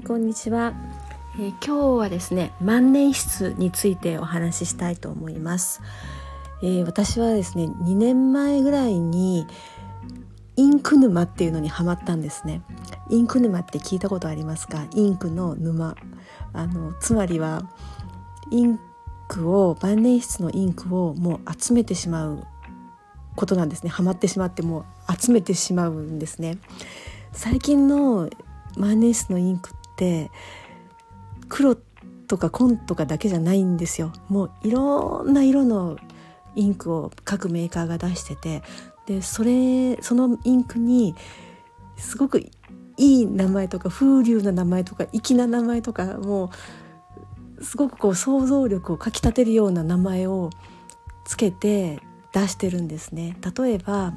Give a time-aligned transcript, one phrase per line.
[0.00, 0.72] いこんにちは、
[1.38, 5.82] えー、今日はですね万年筆についてお話ししたいと思います、
[6.62, 9.46] えー、私はですね2年前ぐらいに
[10.56, 12.60] インク沼っていうのにハマったんですね。
[13.08, 14.86] インク沼って聞いたことありますか？
[14.94, 15.96] インクの沼。
[16.52, 17.62] あのつまりは
[18.50, 18.78] イン
[19.26, 22.46] クを万年筆のインクをもう集めてしまう
[23.36, 23.90] ことなんですね。
[23.90, 26.58] ハマってしまってもう集めてしまうんですね。
[27.32, 28.28] 最近の
[28.76, 30.30] 万年筆のインクって
[31.50, 31.76] 黒
[32.26, 35.98] とか紺とかだけじゃないんですよもういろんな色の
[36.56, 38.62] インクを各メーカーが出してて
[39.06, 41.14] でそれそのインクに
[41.96, 42.50] すごくい
[42.96, 46.50] い名前とか風流な名前とか粋な名前とかも
[47.58, 50.50] うすごくこう想像力をかきたてるような名前を
[51.26, 52.00] つけて
[52.32, 53.36] 出してるんですね。
[53.58, 54.14] 例えば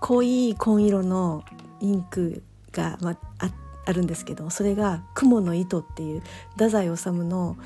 [0.00, 1.44] 濃い紺色の
[1.80, 3.50] インクが、まあ、
[3.86, 7.56] あるんですけどそれが「雲の糸」っていう太宰治の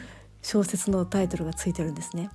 [0.43, 2.31] 小説のタイトルがついてるんですね。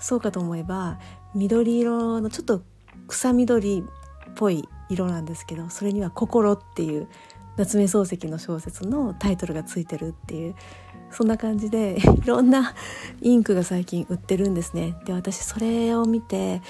[0.00, 0.98] そうかと思えば
[1.34, 2.62] 緑色のちょっと
[3.08, 7.08] 草緑っぽい色なんですけどそれには「心」っていう
[7.56, 10.54] 夏目漱石の小説のタイトルがついてるっていう
[11.10, 12.74] そんな感じでいろんな
[13.20, 14.96] インクが最近売ってるんですね。
[15.04, 16.62] で私それを見て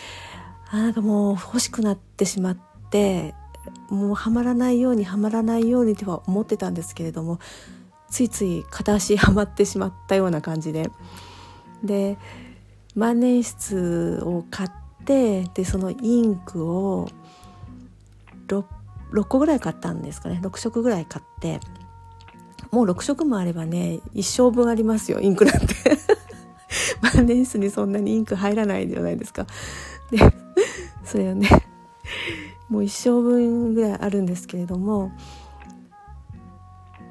[0.71, 2.59] あなんかもう欲しくなってしまっ
[2.91, 3.35] て
[3.89, 7.39] もうはまらないようにはまらないようにとは思ってたんですけれども
[8.11, 10.91] ついつい片足はまってしまったような感じで。
[11.83, 12.19] で
[12.97, 14.71] 万年筆を買っ
[15.05, 17.09] てでそのインクを
[18.49, 18.65] 6,
[19.13, 20.41] 6個ぐらい買ったんですかね。
[20.43, 21.61] 6色ぐらい買って。
[22.71, 25.75] もう6色もあればね一生分ありますよインクなんて。
[27.01, 29.47] 万年筆にそんなにインク入らないじゃないですか。
[30.11, 30.19] で
[31.05, 31.49] それをね
[32.69, 35.13] もう一生分ぐらいあるんですけれども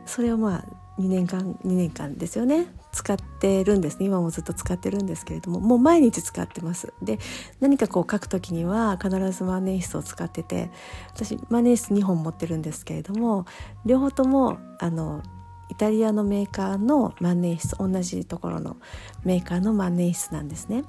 [0.05, 2.67] それをまあ2年間2年間ですよね。
[2.91, 4.07] 使ってるんですね。
[4.07, 6.93] 今もずっと使ってるんですけれどももう毎日使ってます。
[7.03, 7.19] で
[7.59, 10.71] 何かこう書く時には必ず万年筆を使ってて
[11.13, 13.45] 私万年筆2本持ってるんですけれども
[13.85, 15.21] 両方ともあの
[15.69, 18.77] イタリアのメーカーの万年筆同じところの
[19.23, 20.83] メーカーの万年筆なんですね。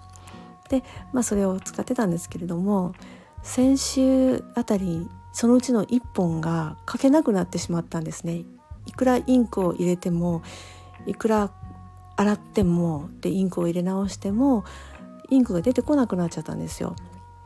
[0.71, 2.95] でまあそれを使ってたんですけれども
[3.43, 8.45] 先週あたりそのうちの1本が書けなくなってしまったんですね。
[8.87, 10.43] いくらインクを入れても
[11.07, 11.51] いくら
[12.17, 14.65] 洗ってもでインクを入れ直しても
[15.31, 16.97] インクが出てこなくなっちゃったんですよ。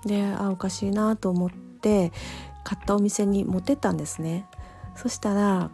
[0.04, 2.12] であおかしいなと思って
[2.64, 4.46] 買ったお店に持ってったんですね。
[4.96, 5.70] そしたら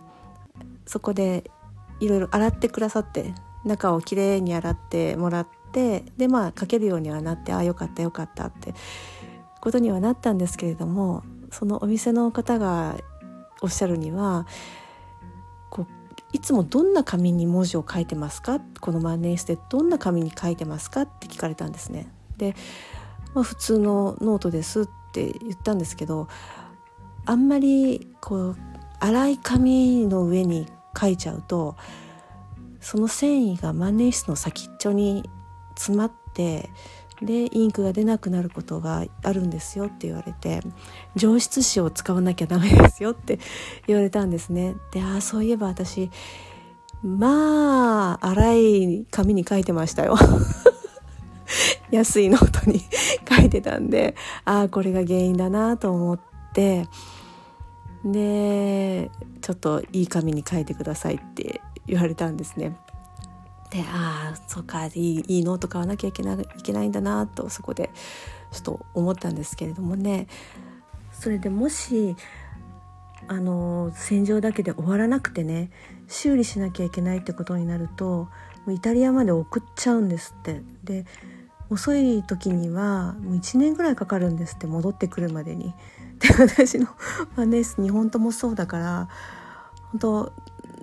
[0.87, 1.50] そこで
[2.00, 8.75] いろいろ洗ってくださって中をきれいに洗ってもらってでまあ書けるようにはなってああよかったよかったって。
[9.61, 12.97] ことにはなったんですけれどもそのお店の方が
[13.61, 14.47] おっしゃるには
[16.33, 18.61] いつもどんな紙に文字を書いてますか？
[18.81, 21.03] この万年筆でどんな紙に書いてますか？
[21.03, 22.13] って聞かれたんですね。
[22.37, 22.55] で、
[23.35, 26.29] まあ、普通のノートですって言ったんですけど
[27.25, 28.57] あんまりこう
[29.01, 30.67] 粗い紙の上に
[31.01, 31.77] 書いちゃうと
[32.81, 35.29] その繊維が万年筆の先っちょに
[35.77, 36.69] 詰まって
[37.23, 40.61] でインクが出なくなることがあるんですよって言われて
[41.17, 43.41] 上質紙を使わなきゃダメですよって
[43.87, 44.77] 言われたんですね。
[44.93, 46.11] でああそういえば私
[47.03, 50.17] まあ粗い紙に書いてましたよ。
[51.91, 52.83] 安いノートに
[53.29, 54.15] 書いてたんで
[54.45, 56.21] ああこれが原因だなと思っ
[56.53, 56.87] て
[58.05, 62.77] でちょっといい紙に書いてくださいって言われたんですね。
[63.71, 67.91] でああそうかいいいいノート買わなきゃいけないいけないんだなとそこで
[68.51, 70.27] ちょっと思ったんですけれどもね
[71.12, 72.17] それでもし
[73.27, 75.71] あの洗浄だけで終わらなくてね
[76.06, 78.29] 修理しなきゃいけないってことになると
[78.69, 81.05] イタリアまで送っちゃうんですってで
[81.71, 85.75] 遅い時にはもう1年ぐらいかかるんですって戻ってくるまでに。
[86.19, 89.09] で私のファンネース2本ともそうだから
[89.93, 90.32] 本当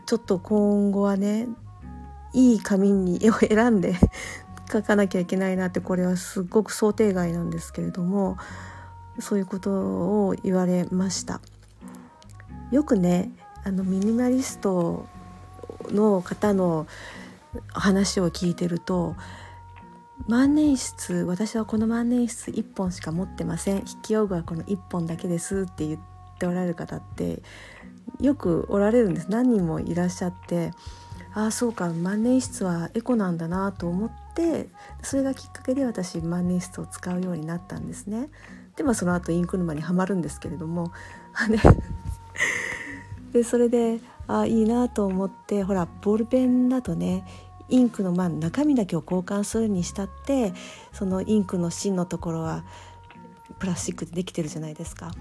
[0.05, 1.49] ちょっと今後はね
[2.35, 3.95] いい紙に絵を選んで
[4.71, 8.37] 書かなきゃいけないなってこれはすごく想定外なんですけれども
[9.19, 11.39] そういうことを言われました。
[12.71, 13.31] よくね
[13.63, 15.05] あのミニマリスト
[15.91, 16.87] の方の
[17.69, 19.15] 話を聞いてると
[20.27, 23.81] 万年筆私はこの万年筆1本しか持ってません。
[23.81, 25.99] 筆記用具はこの1本だけですって言っ
[26.37, 27.41] ておられる方って
[28.19, 29.27] よくおられるんです。
[29.29, 30.71] 何人もいらっしゃって
[31.35, 34.69] ああそうか万年筆はエコなんだなと思って
[35.03, 38.29] それがきっかけで私万年筆を使うようになったんですね。
[38.77, 40.91] でまあその後インク沼にはまるんですけれども
[43.33, 47.25] でそれであいいなと思ってほらボールペンだとね
[47.67, 50.53] インクのまあ中身だけを交換するにしたって
[50.93, 52.63] そのインクの芯のところは
[53.59, 55.11] プラスチックでできてるじゃないですか。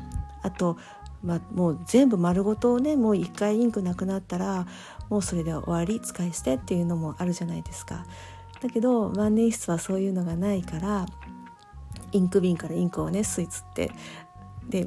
[0.42, 0.76] あと、
[1.24, 4.66] まあ、もう全部丸ごとねもう一回インクなくなったら
[5.08, 8.04] もうそれで終わり使い捨てっていうのもあるじゃないですか。
[8.60, 11.06] だけど万年筆はそういうのがないから
[12.12, 13.90] インク瓶からインクをね吸い付って
[14.68, 14.86] で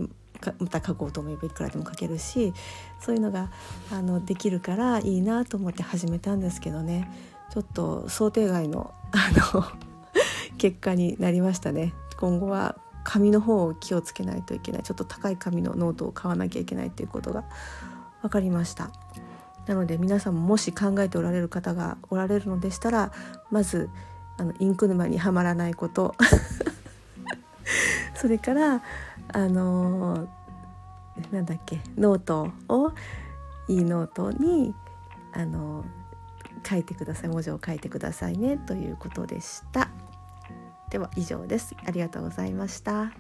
[0.60, 2.54] また書こうと思えばいくらでも書けるし
[3.00, 3.52] そういうのが
[3.92, 7.12] あのできるからいいなと思って始めたんですけどね
[7.52, 9.64] ちょっと想定外のあの
[10.58, 11.94] 結果になりましたね。
[12.18, 14.84] 今後は紙の方を気をつけないといけない。
[14.84, 17.46] ちょっと高い紙のノートを買わなきゃいけないっていうことが
[18.22, 18.92] 分かりました。
[19.66, 23.14] なので皆さんももし考えておられる方がおられるのでしたら
[23.50, 23.90] まず
[24.38, 26.16] あのインク沼にはまらないこと。
[28.14, 28.82] それから
[29.32, 32.92] あのー、なんだっけノートを
[33.70, 34.76] いいノートに
[35.32, 37.30] あのー、書いてください。
[37.30, 38.58] 文字を書いてくださいね。
[38.58, 39.88] ということでした。
[40.90, 41.76] では以上です。
[41.86, 43.12] ありがとうございました。